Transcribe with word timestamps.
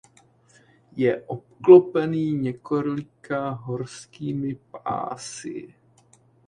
Je 0.95 1.21
obklopený 1.27 2.33
několika 2.33 3.49
horskými 3.49 4.55
pásy. 4.55 5.73